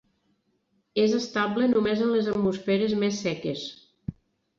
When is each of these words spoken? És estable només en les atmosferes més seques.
És 1.01 1.11
estable 1.17 1.67
només 1.73 2.01
en 2.05 2.09
les 2.13 2.29
atmosferes 2.31 2.97
més 3.05 3.21
seques. 3.27 3.67